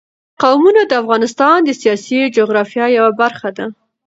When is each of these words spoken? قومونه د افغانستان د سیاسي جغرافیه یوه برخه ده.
قومونه 0.41 0.81
د 0.85 0.91
افغانستان 1.01 1.57
د 1.63 1.69
سیاسي 1.81 2.19
جغرافیه 2.35 2.85
یوه 2.97 3.11
برخه 3.21 3.49
ده. 3.57 3.65